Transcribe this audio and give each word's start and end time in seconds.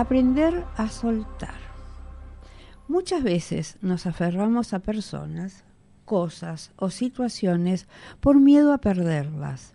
Aprender 0.00 0.64
a 0.78 0.88
soltar. 0.88 1.60
Muchas 2.88 3.22
veces 3.22 3.76
nos 3.82 4.06
aferramos 4.06 4.72
a 4.72 4.78
personas, 4.78 5.62
cosas 6.06 6.72
o 6.76 6.88
situaciones 6.88 7.86
por 8.20 8.40
miedo 8.40 8.72
a 8.72 8.78
perderlas. 8.78 9.74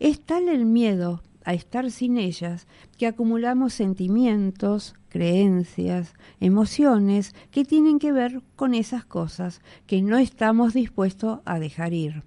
Es 0.00 0.20
tal 0.20 0.48
el 0.48 0.64
miedo 0.64 1.22
a 1.44 1.54
estar 1.54 1.92
sin 1.92 2.18
ellas 2.18 2.66
que 2.98 3.06
acumulamos 3.06 3.72
sentimientos, 3.72 4.96
creencias, 5.08 6.14
emociones 6.40 7.32
que 7.52 7.64
tienen 7.64 8.00
que 8.00 8.10
ver 8.10 8.42
con 8.56 8.74
esas 8.74 9.04
cosas 9.04 9.60
que 9.86 10.02
no 10.02 10.18
estamos 10.18 10.74
dispuestos 10.74 11.38
a 11.44 11.60
dejar 11.60 11.92
ir. 11.92 12.24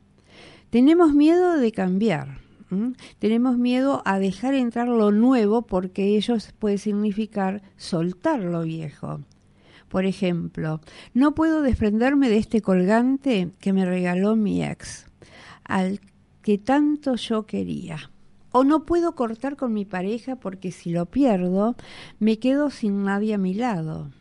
Tenemos 0.69 1.13
miedo 1.13 1.57
de 1.57 1.73
cambiar, 1.73 2.44
tenemos 3.19 3.57
miedo 3.57 4.01
a 4.05 4.19
dejar 4.19 4.53
entrar 4.53 4.87
lo 4.87 5.11
nuevo 5.11 5.63
porque 5.63 6.15
ello 6.15 6.35
puede 6.59 6.77
significar 6.77 7.61
soltar 7.77 8.41
lo 8.41 8.63
viejo. 8.63 9.21
Por 9.89 10.05
ejemplo, 10.05 10.81
no 11.13 11.35
puedo 11.35 11.61
desprenderme 11.61 12.29
de 12.29 12.37
este 12.37 12.61
colgante 12.61 13.51
que 13.59 13.71
me 13.71 13.85
regaló 13.85 14.35
mi 14.35 14.63
ex, 14.63 15.07
al 15.63 16.01
que 16.41 16.57
tanto 16.57 17.15
yo 17.15 17.45
quería. 17.45 18.11
O 18.51 18.63
no 18.63 18.85
puedo 18.85 19.15
cortar 19.15 19.57
con 19.57 19.73
mi 19.73 19.85
pareja 19.85 20.37
porque 20.37 20.71
si 20.71 20.91
lo 20.91 21.05
pierdo, 21.05 21.75
me 22.19 22.39
quedo 22.39 22.69
sin 22.69 23.03
nadie 23.03 23.33
a 23.33 23.37
mi 23.37 23.53
lado. 23.53 24.11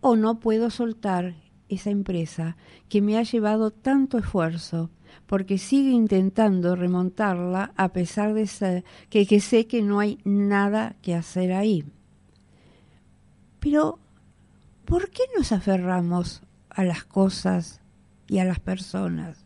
O 0.00 0.16
no 0.16 0.38
puedo 0.38 0.70
soltar 0.70 1.34
esa 1.68 1.90
empresa 1.90 2.56
que 2.88 3.00
me 3.00 3.16
ha 3.18 3.22
llevado 3.22 3.70
tanto 3.70 4.18
esfuerzo 4.18 4.90
porque 5.34 5.58
sigue 5.58 5.90
intentando 5.90 6.76
remontarla 6.76 7.72
a 7.74 7.88
pesar 7.88 8.34
de 8.34 8.46
ser, 8.46 8.84
que, 9.10 9.26
que 9.26 9.40
sé 9.40 9.66
que 9.66 9.82
no 9.82 9.98
hay 9.98 10.20
nada 10.22 10.94
que 11.02 11.12
hacer 11.12 11.52
ahí. 11.52 11.84
Pero, 13.58 13.98
¿por 14.84 15.10
qué 15.10 15.24
nos 15.36 15.50
aferramos 15.50 16.44
a 16.70 16.84
las 16.84 17.02
cosas 17.02 17.80
y 18.28 18.38
a 18.38 18.44
las 18.44 18.60
personas? 18.60 19.44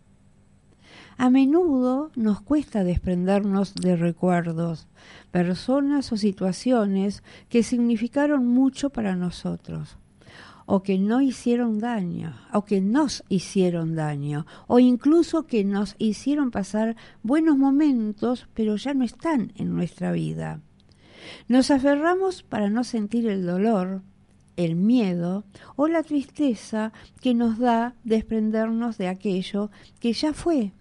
A 1.17 1.31
menudo 1.31 2.11
nos 2.17 2.43
cuesta 2.43 2.85
desprendernos 2.85 3.75
de 3.75 3.97
recuerdos, 3.97 4.89
personas 5.31 6.13
o 6.13 6.19
situaciones 6.19 7.23
que 7.49 7.63
significaron 7.63 8.47
mucho 8.47 8.91
para 8.91 9.17
nosotros 9.17 9.97
o 10.71 10.83
que 10.83 10.99
no 10.99 11.23
hicieron 11.23 11.79
daño, 11.79 12.37
o 12.53 12.67
que 12.67 12.83
nos 12.83 13.25
hicieron 13.31 13.97
daño, 13.97 14.45
o 14.67 14.79
incluso 14.79 15.47
que 15.47 15.65
nos 15.65 15.97
hicieron 15.97 16.51
pasar 16.51 16.95
buenos 17.23 17.57
momentos, 17.57 18.47
pero 18.53 18.77
ya 18.77 18.93
no 18.93 19.03
están 19.03 19.55
en 19.57 19.75
nuestra 19.75 20.13
vida. 20.13 20.61
Nos 21.49 21.71
aferramos 21.71 22.43
para 22.43 22.69
no 22.69 22.85
sentir 22.85 23.27
el 23.29 23.47
dolor, 23.47 24.03
el 24.57 24.77
miedo 24.77 25.45
o 25.75 25.89
la 25.89 26.03
tristeza 26.03 26.93
que 27.23 27.33
nos 27.33 27.59
da 27.59 27.95
desprendernos 28.05 28.99
de 28.99 29.09
aquello 29.09 29.71
que 30.01 30.13
ya 30.13 30.35
fue 30.35 30.73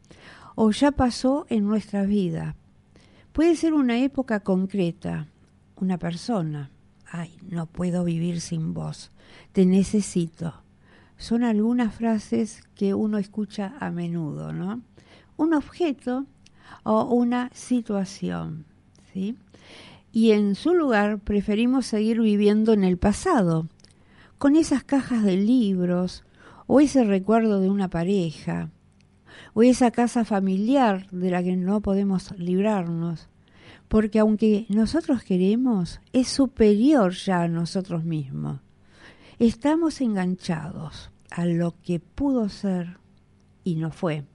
o 0.56 0.72
ya 0.72 0.92
pasó 0.92 1.46
en 1.48 1.66
nuestra 1.66 2.04
vida. 2.04 2.58
Puede 3.32 3.56
ser 3.56 3.74
una 3.74 4.00
época 4.00 4.42
concreta, 4.42 5.30
una 5.78 5.98
persona. 5.98 6.72
Ay, 7.12 7.38
no 7.50 7.66
puedo 7.66 8.04
vivir 8.04 8.42
sin 8.42 8.74
vos 8.74 9.12
te 9.52 9.66
necesito. 9.66 10.54
Son 11.18 11.44
algunas 11.44 11.96
frases 11.96 12.62
que 12.76 12.94
uno 12.94 13.18
escucha 13.18 13.74
a 13.80 13.90
menudo, 13.90 14.54
¿no? 14.54 14.82
Un 15.36 15.54
objeto 15.54 16.26
o 16.84 17.04
una 17.06 17.50
situación, 17.54 18.66
¿sí? 19.14 19.36
Y 20.12 20.32
en 20.32 20.56
su 20.56 20.74
lugar 20.74 21.20
preferimos 21.20 21.86
seguir 21.86 22.22
viviendo 22.22 22.74
en 22.74 22.84
el 22.84 22.98
pasado, 22.98 23.68
con 24.38 24.56
esas 24.56 24.84
cajas 24.84 25.24
de 25.24 25.38
libros, 25.38 26.24
o 26.68 26.80
ese 26.80 27.04
recuerdo 27.04 27.60
de 27.60 27.70
una 27.70 27.90
pareja, 27.90 28.70
o 29.54 29.64
esa 29.64 29.92
casa 29.92 30.24
familiar 30.24 31.10
de 31.10 31.32
la 31.32 31.42
que 31.42 31.56
no 31.56 31.82
podemos 31.82 32.32
librarnos, 32.38 33.28
porque 33.88 34.20
aunque 34.20 34.66
nosotros 34.70 35.24
queremos, 35.24 36.00
es 36.14 36.28
superior 36.28 37.14
ya 37.14 37.44
a 37.44 37.48
nosotros 37.48 38.04
mismos. 38.04 38.60
Estamos 39.40 40.02
enganchados 40.02 41.12
a 41.30 41.46
lo 41.46 41.76
que 41.82 42.00
pudo 42.00 42.50
ser 42.50 42.98
y 43.64 43.76
no 43.76 43.92
fue. 43.92 44.26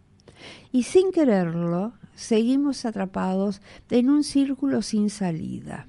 Y 0.73 0.85
sin 0.85 1.13
quererlo, 1.13 1.93
seguimos 2.15 2.85
atrapados 2.85 3.61
en 3.91 4.11
un 4.11 4.25
círculo 4.25 4.83
sin 4.83 5.11
salida. 5.11 5.89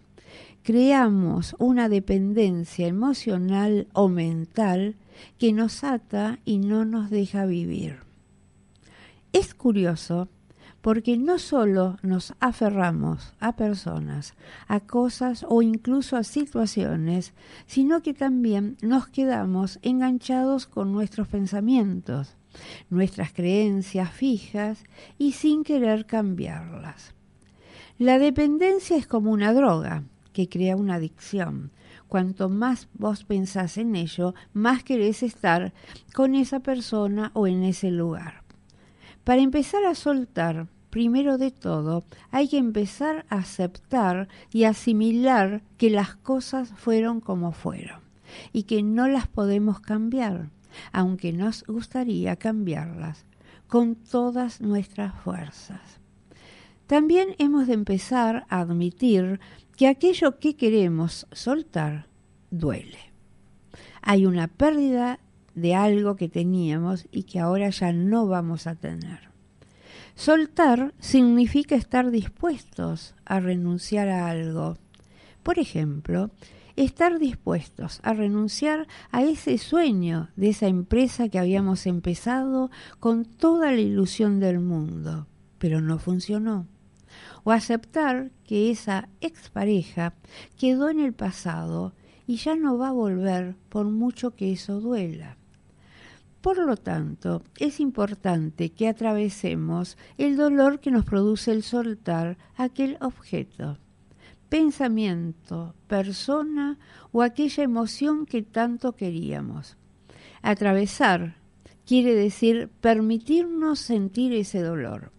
Creamos 0.64 1.56
una 1.60 1.90
dependencia 1.90 2.88
emocional 2.88 3.88
o 3.94 4.08
mental 4.08 4.96
que 5.38 5.52
nos 5.54 5.84
ata 5.84 6.40
y 6.46 6.58
no 6.58 6.86
nos 6.86 7.10
deja 7.10 7.46
vivir. 7.46 8.00
Es 9.34 9.54
curioso 9.54 10.30
porque 10.84 11.18
no 11.18 11.40
solo 11.40 11.98
nos 12.02 12.34
aferramos 12.42 13.34
a 13.40 13.56
personas, 13.56 14.34
a 14.68 14.82
cosas 14.82 15.46
o 15.48 15.62
incluso 15.62 16.18
a 16.18 16.24
situaciones, 16.24 17.34
sino 17.66 18.02
que 18.02 18.14
también 18.14 18.76
nos 18.82 19.08
quedamos 19.08 19.80
enganchados 19.82 20.68
con 20.68 20.92
nuestros 20.92 21.30
pensamientos, 21.30 22.36
nuestras 22.90 23.32
creencias 23.32 24.12
fijas 24.12 24.84
y 25.18 25.32
sin 25.32 25.64
querer 25.64 26.06
cambiarlas. 26.06 27.14
La 27.98 28.20
dependencia 28.20 28.98
es 28.98 29.08
como 29.08 29.32
una 29.32 29.54
droga 29.54 30.04
que 30.34 30.50
crea 30.50 30.76
una 30.76 30.96
adicción. 30.96 31.72
Cuanto 32.10 32.50
más 32.50 32.90
vos 32.94 33.24
pensás 33.24 33.78
en 33.78 33.96
ello, 33.96 34.36
más 34.52 34.84
querés 34.84 35.24
estar 35.24 35.72
con 36.14 36.36
esa 36.36 36.60
persona 36.60 37.32
o 37.34 37.48
en 37.48 37.64
ese 37.64 37.90
lugar. 37.90 38.44
Para 39.24 39.42
empezar 39.42 39.86
a 39.86 39.96
soltar, 39.96 40.68
primero 40.94 41.40
de 41.40 41.50
todo, 41.50 42.04
hay 42.30 42.48
que 42.48 42.60
empezar 42.60 43.26
a 43.28 43.38
aceptar 43.38 44.28
y 44.52 44.66
asimilar 44.66 45.64
que 45.80 45.90
las 45.90 46.16
cosas 46.16 46.72
fueron 46.76 47.20
como 47.20 47.52
fueron 47.52 48.00
y 48.52 48.64
que 48.64 48.84
no 48.84 49.08
las 49.08 49.28
podemos 49.28 49.80
cambiar, 49.80 50.52
aunque 50.92 51.34
nos 51.34 51.64
gustaría 51.64 52.36
cambiarlas 52.36 53.26
con 53.68 53.96
todas 53.96 54.62
nuestras 54.62 55.20
fuerzas. 55.20 55.82
También 56.86 57.30
hemos 57.40 57.66
de 57.66 57.74
empezar 57.74 58.46
a 58.50 58.60
admitir 58.60 59.40
que 59.76 59.88
aquello 59.88 60.38
que 60.38 60.56
queremos 60.56 61.26
soltar 61.32 62.06
duele. 62.52 63.00
Hay 64.04 64.28
una 64.28 64.48
pérdida 64.48 65.20
de 65.56 65.74
algo 65.74 66.18
que 66.18 66.30
teníamos 66.30 67.08
y 67.12 67.24
que 67.24 67.40
ahora 67.40 67.72
ya 67.72 67.92
no 67.94 68.28
vamos 68.28 68.68
a 68.68 68.76
tener. 68.76 69.33
Soltar 70.16 70.94
significa 71.00 71.76
estar 71.76 72.12
dispuestos 72.12 73.16
a 73.26 73.40
renunciar 73.40 74.10
a 74.10 74.30
algo. 74.30 74.78
Por 75.42 75.58
ejemplo, 75.58 76.30
estar 76.76 77.20
dispuestos 77.20 78.00
a 78.04 78.14
renunciar 78.14 78.88
a 79.12 79.24
ese 79.24 79.58
sueño 79.58 80.30
de 80.36 80.50
esa 80.50 80.68
empresa 80.68 81.30
que 81.30 81.40
habíamos 81.40 81.88
empezado 81.88 82.70
con 83.00 83.26
toda 83.26 83.72
la 83.72 83.80
ilusión 83.80 84.40
del 84.40 84.60
mundo, 84.60 85.28
pero 85.58 85.82
no 85.82 85.98
funcionó. 85.98 86.68
O 87.44 87.52
aceptar 87.52 88.32
que 88.46 88.72
esa 88.72 89.10
expareja 89.20 90.14
quedó 90.58 90.90
en 90.90 91.00
el 91.00 91.14
pasado 91.14 91.94
y 92.28 92.38
ya 92.38 92.56
no 92.56 92.78
va 92.78 92.90
a 92.90 92.94
volver 92.94 93.56
por 93.70 93.86
mucho 93.86 94.36
que 94.36 94.54
eso 94.54 94.80
duela. 94.80 95.38
Por 96.44 96.58
lo 96.58 96.76
tanto, 96.76 97.42
es 97.58 97.80
importante 97.80 98.74
que 98.74 98.90
atravesemos 98.90 99.98
el 100.18 100.36
dolor 100.36 100.82
que 100.82 100.92
nos 100.92 101.06
produce 101.06 101.54
el 101.54 101.64
soltar 101.64 102.38
aquel 102.58 102.98
objeto, 103.00 103.78
pensamiento, 104.50 105.74
persona 105.88 106.78
o 107.14 107.22
aquella 107.22 107.64
emoción 107.64 108.26
que 108.26 108.42
tanto 108.42 108.92
queríamos. 108.92 109.78
Atravesar 110.42 111.38
quiere 111.86 112.14
decir 112.14 112.70
permitirnos 112.82 113.80
sentir 113.80 114.34
ese 114.34 114.60
dolor 114.60 115.14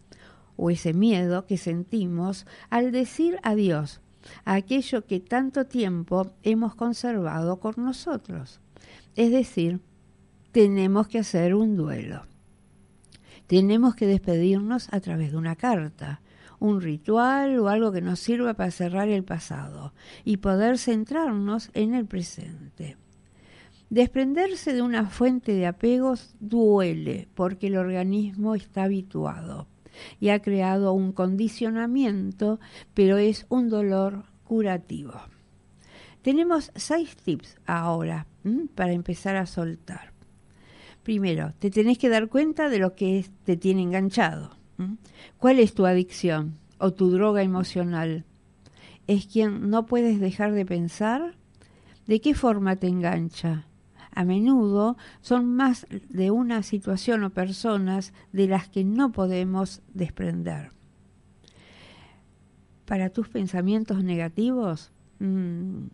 o 0.57 0.69
ese 0.69 0.93
miedo 0.93 1.47
que 1.47 1.57
sentimos 1.57 2.45
al 2.69 2.93
decir 2.93 3.39
adiós 3.43 4.03
a 4.45 4.57
aquello 4.57 5.07
que 5.07 5.21
tanto 5.21 5.65
tiempo 5.65 6.33
hemos 6.43 6.75
conservado 6.75 7.61
con 7.61 7.77
nosotros. 7.79 8.61
Es 9.17 9.33
decir, 9.33 9.81
tenemos 10.55 11.09
que 11.09 11.19
hacer 11.19 11.53
un 11.53 11.75
duelo. 11.75 12.27
Tenemos 13.49 13.97
que 13.97 14.07
despedirnos 14.07 14.87
a 14.93 15.01
través 15.01 15.33
de 15.33 15.37
una 15.37 15.57
carta, 15.57 16.21
un 16.61 16.81
ritual 16.81 17.59
o 17.59 17.69
algo 17.69 17.91
que 17.91 18.01
nos 18.01 18.21
sirva 18.21 18.55
para 18.55 18.71
cerrar 18.71 19.09
el 19.09 19.25
pasado 19.25 19.95
y 20.25 20.37
poder 20.37 20.79
centrarnos 20.79 21.71
en 21.75 21.97
el 21.97 22.07
presente. 22.07 22.97
Desprenderse 23.91 24.73
de 24.73 24.83
una 24.83 25.07
fuente 25.07 25.55
de 25.55 25.67
apegos 25.67 26.37
duele 26.39 27.27
porque 27.35 27.67
el 27.67 27.77
organismo 27.77 28.55
está 28.55 28.85
habituado 28.85 29.67
y 30.21 30.29
ha 30.29 30.41
creado 30.41 30.93
un 30.93 31.11
condicionamiento, 31.11 32.61
pero 32.95 33.17
es 33.19 33.45
un 33.49 33.69
dolor 33.69 34.27
curativo. 34.45 35.21
Tenemos 36.23 36.71
seis 36.77 37.17
tips 37.17 37.57
ahora 37.67 38.29
para 38.77 38.93
empezar 38.93 39.35
a 39.35 39.47
soltar. 39.47 40.14
Primero, 41.05 41.53
te 41.59 41.71
tenés 41.71 41.99
que 41.99 42.09
dar 42.09 42.29
cuenta 42.29 42.71
de 42.71 42.79
lo 42.79 42.95
que 42.95 43.27
te 43.45 43.59
tiene 43.59 43.83
enganchado. 43.83 44.57
¿Cuál 45.37 45.61
es 45.61 45.75
tu 45.75 45.85
adicción 45.85 46.55
o 46.79 46.95
tu 46.95 47.11
droga 47.11 47.43
emocional? 47.43 48.25
¿Es 49.07 49.27
quien 49.27 49.69
no 49.69 49.85
puedes 49.85 50.19
dejar 50.19 50.53
de 50.53 50.65
pensar? 50.65 51.37
¿De 52.07 52.23
qué 52.23 52.35
forma 52.35 52.77
te 52.77 52.89
engancha? 52.89 53.67
A 54.15 54.25
menudo 54.25 54.97
son 55.21 55.55
más 55.55 55.87
de 55.91 56.31
una 56.31 56.63
situación 56.63 57.23
o 57.25 57.31
personas 57.31 58.15
de 58.33 58.49
las 58.49 58.71
que 58.71 58.83
no 58.83 59.13
podemos 59.13 59.83
desprender. 59.93 60.71
Para 62.87 63.11
tus 63.11 63.29
pensamientos 63.29 64.03
negativos, 64.03 64.91
mm, 65.19 65.85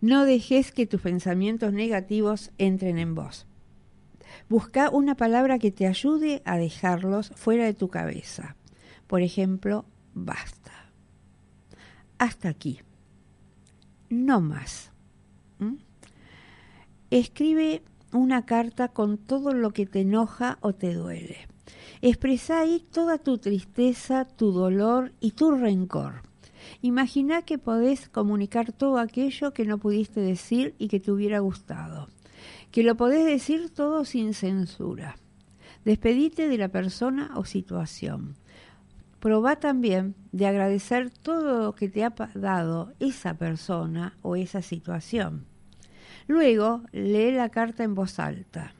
no 0.00 0.24
dejes 0.24 0.72
que 0.72 0.86
tus 0.86 1.02
pensamientos 1.02 1.72
negativos 1.72 2.50
entren 2.58 2.98
en 2.98 3.14
vos. 3.14 3.46
Busca 4.48 4.90
una 4.90 5.16
palabra 5.16 5.58
que 5.58 5.70
te 5.70 5.86
ayude 5.86 6.42
a 6.44 6.56
dejarlos 6.56 7.32
fuera 7.36 7.64
de 7.64 7.74
tu 7.74 7.88
cabeza. 7.88 8.56
Por 9.06 9.22
ejemplo, 9.22 9.84
basta. 10.14 10.92
Hasta 12.18 12.48
aquí. 12.48 12.80
No 14.08 14.40
más. 14.40 14.92
¿Mm? 15.58 15.76
Escribe 17.10 17.82
una 18.12 18.44
carta 18.44 18.88
con 18.88 19.18
todo 19.18 19.52
lo 19.52 19.70
que 19.72 19.86
te 19.86 20.00
enoja 20.00 20.58
o 20.60 20.74
te 20.74 20.94
duele. 20.94 21.48
Expresa 22.02 22.60
ahí 22.60 22.84
toda 22.90 23.18
tu 23.18 23.38
tristeza, 23.38 24.24
tu 24.24 24.52
dolor 24.52 25.12
y 25.20 25.32
tu 25.32 25.52
rencor. 25.52 26.22
Imagina 26.82 27.42
que 27.42 27.58
podés 27.58 28.08
comunicar 28.08 28.72
todo 28.72 28.98
aquello 28.98 29.52
que 29.52 29.64
no 29.64 29.78
pudiste 29.78 30.20
decir 30.20 30.74
y 30.78 30.88
que 30.88 31.00
te 31.00 31.12
hubiera 31.12 31.40
gustado 31.40 32.08
que 32.70 32.82
lo 32.82 32.96
podés 32.96 33.24
decir 33.24 33.70
todo 33.70 34.04
sin 34.04 34.34
censura. 34.34 35.16
Despedite 35.84 36.48
de 36.48 36.58
la 36.58 36.68
persona 36.68 37.32
o 37.36 37.44
situación. 37.44 38.36
Probá 39.18 39.56
también 39.56 40.14
de 40.32 40.46
agradecer 40.46 41.10
todo 41.10 41.64
lo 41.64 41.74
que 41.74 41.88
te 41.88 42.04
ha 42.04 42.14
dado 42.34 42.92
esa 43.00 43.34
persona 43.34 44.16
o 44.22 44.36
esa 44.36 44.62
situación. 44.62 45.46
Luego, 46.26 46.82
lee 46.92 47.32
la 47.32 47.48
carta 47.48 47.82
en 47.84 47.94
voz 47.94 48.18
alta. 48.18 48.74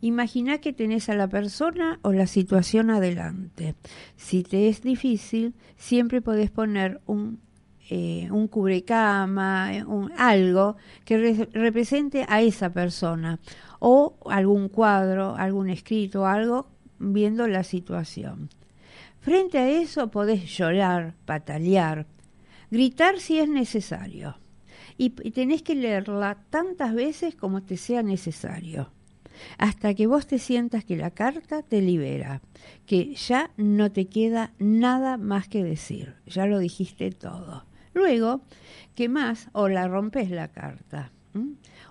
Imagina 0.00 0.58
que 0.58 0.72
tenés 0.72 1.08
a 1.08 1.14
la 1.14 1.28
persona 1.28 1.98
o 2.02 2.12
la 2.12 2.26
situación 2.26 2.90
adelante. 2.90 3.74
Si 4.16 4.42
te 4.42 4.68
es 4.68 4.82
difícil, 4.82 5.54
siempre 5.76 6.20
podés 6.20 6.50
poner 6.50 7.00
un 7.06 7.40
eh, 7.88 8.28
un 8.30 8.48
cubrecama, 8.48 9.74
eh, 9.74 9.84
un, 9.84 10.12
algo 10.16 10.76
que 11.04 11.46
represente 11.52 12.24
a 12.28 12.42
esa 12.42 12.72
persona 12.72 13.38
o 13.78 14.16
algún 14.26 14.68
cuadro, 14.68 15.34
algún 15.36 15.70
escrito, 15.70 16.26
algo 16.26 16.68
viendo 16.98 17.48
la 17.48 17.62
situación. 17.62 18.50
Frente 19.20 19.58
a 19.58 19.68
eso 19.68 20.10
podés 20.10 20.44
llorar, 20.56 21.14
patalear, 21.24 22.06
gritar 22.70 23.20
si 23.20 23.38
es 23.38 23.48
necesario 23.48 24.36
y, 24.96 25.14
y 25.22 25.30
tenés 25.30 25.62
que 25.62 25.74
leerla 25.74 26.38
tantas 26.50 26.94
veces 26.94 27.34
como 27.34 27.62
te 27.62 27.76
sea 27.76 28.02
necesario 28.02 28.90
hasta 29.56 29.94
que 29.94 30.06
vos 30.06 30.26
te 30.26 30.38
sientas 30.38 30.84
que 30.84 30.96
la 30.96 31.10
carta 31.10 31.62
te 31.62 31.80
libera, 31.80 32.42
que 32.86 33.14
ya 33.14 33.50
no 33.56 33.90
te 33.92 34.06
queda 34.06 34.52
nada 34.58 35.16
más 35.16 35.48
que 35.48 35.64
decir, 35.64 36.14
ya 36.26 36.46
lo 36.46 36.58
dijiste 36.58 37.10
todo. 37.10 37.67
Luego, 37.94 38.42
¿qué 38.94 39.08
más? 39.08 39.48
O 39.52 39.68
la 39.68 39.88
rompes 39.88 40.30
la 40.30 40.48
carta. 40.48 41.12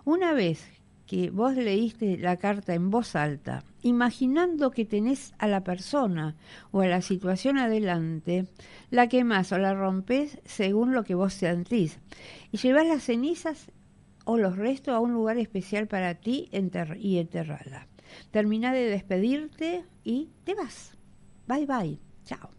Una 0.05 0.33
vez 0.33 0.65
que 1.05 1.29
vos 1.29 1.55
leíste 1.55 2.17
la 2.17 2.35
carta 2.35 2.73
en 2.73 2.89
voz 2.89 3.15
alta, 3.15 3.63
imaginando 3.81 4.71
que 4.71 4.85
tenés 4.85 5.33
a 5.38 5.47
la 5.47 5.63
persona 5.63 6.35
o 6.71 6.81
a 6.81 6.88
la 6.88 7.01
situación 7.01 7.57
adelante, 7.57 8.47
la 8.89 9.07
quemás 9.07 9.51
o 9.53 9.57
la 9.57 9.73
rompes 9.73 10.39
según 10.45 10.94
lo 10.94 11.03
que 11.03 11.15
vos 11.15 11.33
sentís. 11.33 12.00
Y 12.51 12.57
llevas 12.57 12.85
las 12.88 13.03
cenizas 13.03 13.71
o 14.25 14.38
los 14.38 14.57
restos 14.57 14.93
a 14.93 15.00
un 15.00 15.13
lugar 15.13 15.38
especial 15.38 15.88
para 15.88 16.15
ti 16.15 16.50
y 16.51 17.17
enterrala. 17.17 17.88
Termina 18.31 18.73
de 18.73 18.89
despedirte 18.89 19.85
y 20.03 20.29
te 20.43 20.53
vas. 20.53 20.97
Bye 21.47 21.65
bye. 21.65 22.00
Chao 22.25 22.50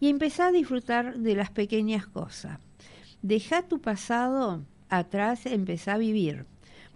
y 0.00 0.08
empezá 0.08 0.48
a 0.48 0.52
disfrutar 0.52 1.18
de 1.18 1.34
las 1.34 1.50
pequeñas 1.50 2.06
cosas. 2.06 2.58
Deja 3.22 3.62
tu 3.62 3.80
pasado 3.80 4.64
atrás, 4.88 5.46
empezá 5.46 5.94
a 5.94 5.98
vivir. 5.98 6.46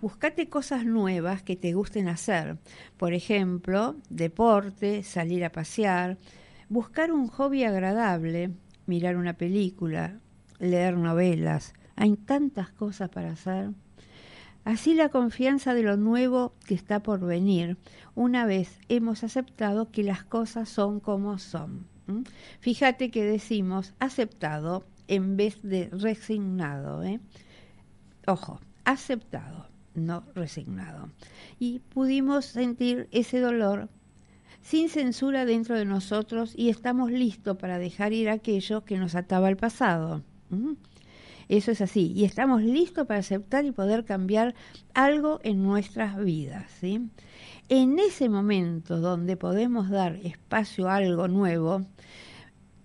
Buscate 0.00 0.48
cosas 0.48 0.84
nuevas 0.84 1.42
que 1.42 1.56
te 1.56 1.74
gusten 1.74 2.08
hacer. 2.08 2.58
Por 2.96 3.12
ejemplo, 3.12 3.96
deporte, 4.08 5.02
salir 5.02 5.44
a 5.44 5.52
pasear, 5.52 6.18
buscar 6.68 7.12
un 7.12 7.28
hobby 7.28 7.64
agradable, 7.64 8.50
mirar 8.86 9.16
una 9.16 9.34
película, 9.34 10.18
leer 10.58 10.96
novelas. 10.96 11.74
Hay 11.96 12.16
tantas 12.16 12.70
cosas 12.70 13.10
para 13.10 13.32
hacer. 13.32 13.70
Así 14.64 14.94
la 14.94 15.08
confianza 15.08 15.74
de 15.74 15.82
lo 15.82 15.96
nuevo 15.96 16.54
que 16.66 16.74
está 16.74 17.02
por 17.02 17.20
venir, 17.20 17.78
una 18.14 18.46
vez 18.46 18.78
hemos 18.88 19.24
aceptado 19.24 19.90
que 19.90 20.04
las 20.04 20.22
cosas 20.22 20.68
son 20.68 21.00
como 21.00 21.38
son. 21.38 21.91
Fíjate 22.60 23.10
que 23.10 23.24
decimos 23.24 23.94
aceptado 23.98 24.84
en 25.08 25.36
vez 25.36 25.62
de 25.62 25.88
resignado. 25.90 27.02
¿eh? 27.02 27.20
Ojo, 28.26 28.60
aceptado, 28.84 29.68
no 29.94 30.24
resignado. 30.34 31.10
Y 31.58 31.80
pudimos 31.80 32.46
sentir 32.46 33.08
ese 33.12 33.40
dolor 33.40 33.88
sin 34.60 34.88
censura 34.88 35.44
dentro 35.44 35.76
de 35.76 35.84
nosotros 35.84 36.54
y 36.56 36.68
estamos 36.68 37.10
listos 37.10 37.56
para 37.56 37.78
dejar 37.78 38.12
ir 38.12 38.30
aquello 38.30 38.84
que 38.84 38.98
nos 38.98 39.14
ataba 39.14 39.48
al 39.48 39.56
pasado. 39.56 40.22
Eso 41.52 41.70
es 41.70 41.82
así. 41.82 42.14
Y 42.16 42.24
estamos 42.24 42.62
listos 42.62 43.06
para 43.06 43.20
aceptar 43.20 43.66
y 43.66 43.72
poder 43.72 44.06
cambiar 44.06 44.54
algo 44.94 45.38
en 45.42 45.62
nuestras 45.62 46.16
vidas. 46.16 46.64
¿sí? 46.80 47.10
En 47.68 47.98
ese 47.98 48.30
momento 48.30 49.00
donde 49.00 49.36
podemos 49.36 49.90
dar 49.90 50.16
espacio 50.24 50.88
a 50.88 50.94
algo 50.94 51.28
nuevo, 51.28 51.82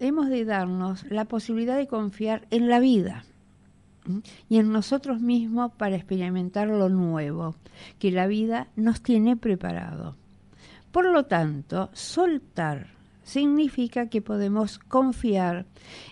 hemos 0.02 0.28
de 0.28 0.44
darnos 0.44 1.10
la 1.10 1.24
posibilidad 1.24 1.78
de 1.78 1.88
confiar 1.88 2.46
en 2.50 2.68
la 2.68 2.82
vida 2.82 3.24
y 4.50 4.58
en 4.58 4.74
nosotros 4.74 5.22
mismos 5.22 5.72
para 5.72 5.96
experimentar 5.96 6.68
lo 6.68 6.90
nuevo 6.90 7.56
que 8.00 8.12
la 8.12 8.28
vida 8.28 8.68
nos 8.76 9.02
tiene 9.02 9.38
preparado. 9.38 10.18
Por 10.92 11.06
lo 11.06 11.24
tanto, 11.24 11.90
soltar 11.94 12.88
significa 13.24 14.10
que 14.10 14.22
podemos 14.22 14.78
confiar 14.78 15.66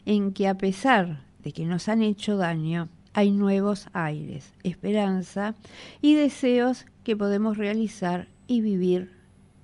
en 0.05 0.31
que 0.31 0.47
a 0.47 0.57
pesar 0.57 1.24
que 1.51 1.65
nos 1.65 1.89
han 1.89 2.01
hecho 2.01 2.37
daño, 2.37 2.89
hay 3.13 3.31
nuevos 3.31 3.87
aires, 3.93 4.53
esperanza 4.63 5.55
y 6.01 6.15
deseos 6.15 6.85
que 7.03 7.15
podemos 7.15 7.57
realizar 7.57 8.27
y 8.47 8.61
vivir 8.61 9.11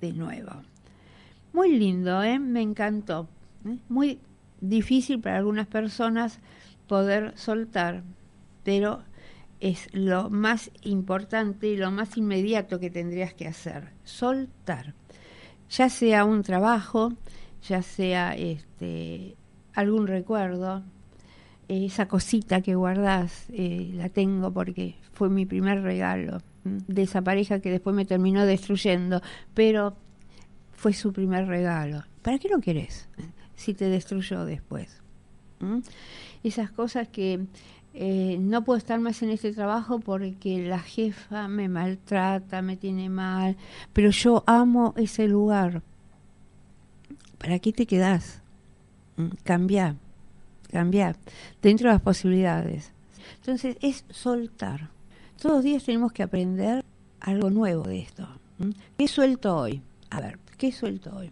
de 0.00 0.12
nuevo. 0.12 0.52
Muy 1.52 1.76
lindo, 1.76 2.22
¿eh? 2.22 2.38
me 2.38 2.62
encantó. 2.62 3.28
¿eh? 3.66 3.76
Muy 3.88 4.18
difícil 4.60 5.20
para 5.20 5.36
algunas 5.36 5.66
personas 5.66 6.38
poder 6.86 7.36
soltar, 7.36 8.02
pero 8.64 9.02
es 9.60 9.88
lo 9.92 10.30
más 10.30 10.70
importante 10.82 11.68
y 11.68 11.76
lo 11.76 11.90
más 11.90 12.16
inmediato 12.16 12.80
que 12.80 12.90
tendrías 12.90 13.34
que 13.34 13.46
hacer, 13.46 13.90
soltar. 14.04 14.94
Ya 15.70 15.88
sea 15.88 16.24
un 16.24 16.42
trabajo, 16.42 17.12
ya 17.68 17.82
sea 17.82 18.34
este, 18.34 19.36
algún 19.74 20.06
recuerdo, 20.06 20.82
esa 21.68 22.06
cosita 22.06 22.60
que 22.60 22.74
guardás, 22.74 23.46
eh, 23.52 23.90
la 23.94 24.08
tengo 24.08 24.52
porque 24.52 24.96
fue 25.12 25.30
mi 25.30 25.46
primer 25.46 25.82
regalo 25.82 26.38
de 26.64 27.02
esa 27.02 27.22
pareja 27.22 27.60
que 27.60 27.70
después 27.70 27.94
me 27.96 28.04
terminó 28.04 28.46
destruyendo, 28.46 29.20
pero 29.54 29.96
fue 30.72 30.92
su 30.92 31.12
primer 31.12 31.46
regalo. 31.46 32.04
¿Para 32.22 32.38
qué 32.38 32.48
lo 32.48 32.60
querés 32.60 33.08
si 33.54 33.74
te 33.74 33.88
destruyó 33.88 34.44
después? 34.44 35.00
Esas 36.42 36.70
cosas 36.70 37.08
que 37.08 37.46
eh, 37.94 38.38
no 38.40 38.64
puedo 38.64 38.78
estar 38.78 38.98
más 39.00 39.22
en 39.22 39.30
este 39.30 39.52
trabajo 39.52 40.00
porque 40.00 40.66
la 40.66 40.80
jefa 40.80 41.46
me 41.48 41.68
maltrata, 41.68 42.62
me 42.62 42.76
tiene 42.76 43.08
mal, 43.08 43.56
pero 43.92 44.10
yo 44.10 44.42
amo 44.46 44.94
ese 44.96 45.28
lugar. 45.28 45.82
¿Para 47.38 47.58
qué 47.58 47.72
te 47.72 47.86
quedás? 47.86 48.40
Cambia, 49.44 49.96
cambia, 50.72 51.16
dentro 51.60 51.88
de 51.88 51.94
las 51.94 52.02
posibilidades. 52.02 52.92
Entonces 53.36 53.76
es 53.80 54.04
soltar. 54.10 54.90
Todos 55.40 55.56
los 55.56 55.64
días 55.64 55.84
tenemos 55.84 56.12
que 56.12 56.22
aprender 56.22 56.84
algo 57.20 57.50
nuevo 57.50 57.84
de 57.84 58.00
esto. 58.00 58.26
¿Qué 58.96 59.06
suelto 59.06 59.56
hoy? 59.56 59.82
A 60.10 60.20
ver, 60.20 60.38
¿qué 60.56 60.72
suelto 60.72 61.14
hoy? 61.16 61.30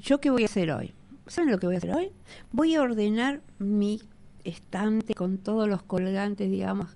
¿Yo 0.00 0.20
qué 0.20 0.30
voy 0.30 0.42
a 0.42 0.46
hacer 0.46 0.70
hoy? 0.72 0.92
¿Saben 1.26 1.50
lo 1.50 1.58
que 1.58 1.66
voy 1.66 1.76
a 1.76 1.78
hacer 1.78 1.94
hoy? 1.94 2.10
Voy 2.52 2.74
a 2.74 2.82
ordenar 2.82 3.40
mi 3.58 4.00
estante 4.44 5.14
con 5.14 5.38
todos 5.38 5.68
los 5.68 5.82
colgantes, 5.82 6.50
digamos, 6.50 6.90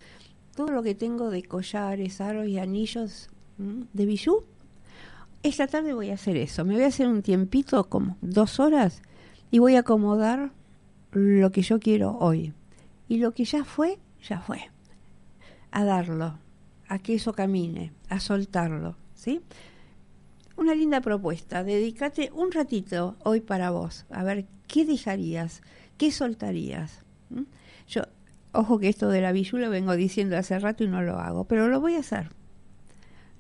todo 0.55 0.69
lo 0.69 0.83
que 0.83 0.95
tengo 0.95 1.31
de 1.31 1.43
collares, 1.43 2.21
aros 2.21 2.47
y 2.49 2.59
anillos 2.59 3.29
de 3.59 4.07
bijú. 4.07 4.45
Esta 5.43 5.67
tarde 5.67 5.95
voy 5.95 6.11
a 6.11 6.15
hacer 6.15 6.37
eso. 6.37 6.65
Me 6.65 6.75
voy 6.75 6.83
a 6.83 6.89
hacer 6.89 7.09
un 7.09 7.23
tiempito, 7.23 7.85
como 7.89 8.17
dos 8.21 8.61
horas, 8.61 9.03
y 9.51 9.61
voy 9.61 9.77
a 9.77 9.81
acomodar 9.81 10.53
lo 11.13 11.51
que 11.51 11.63
yo 11.63 11.81
quiero 11.81 12.17
hoy. 12.19 12.53
Y 13.09 13.19
lo 13.19 13.33
que 13.33 13.45
ya 13.45 13.65
fue, 13.65 13.99
ya 14.23 14.41
fue. 14.41 14.71
A 15.71 15.85
darlo, 15.85 16.39
a 16.89 16.99
que 16.99 17.15
eso 17.15 17.33
camine, 17.33 17.93
a 18.09 18.21
soltarlo, 18.21 18.97
¿sí? 19.15 19.41
Una 20.57 20.75
linda 20.75 21.01
propuesta. 21.01 21.65
Dedícate 21.65 22.31
un 22.35 22.53
ratito 22.53 23.17
hoy 23.23 23.41
para 23.41 23.71
vos. 23.71 24.07
A 24.11 24.25
ver, 24.25 24.47
¿qué 24.67 24.85
dejarías? 24.85 25.63
¿Qué 25.97 26.11
soltarías? 26.11 27.03
Yo, 27.89 28.03
ojo 28.53 28.79
que 28.79 28.89
esto 28.89 29.09
de 29.09 29.21
la 29.21 29.33
bijú 29.33 29.57
vengo 29.57 29.97
diciendo 29.97 30.37
hace 30.37 30.59
rato 30.59 30.85
y 30.85 30.89
no 30.89 31.03
lo 31.03 31.19
hago, 31.19 31.45
pero 31.45 31.69
lo 31.69 31.81
voy 31.81 31.95
a 31.95 32.01
hacer. 32.01 32.31